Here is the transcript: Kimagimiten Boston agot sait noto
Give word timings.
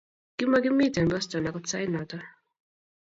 Kimagimiten 0.37 1.07
Boston 1.11 1.47
agot 1.51 1.67
sait 1.73 1.89
noto 1.97 2.17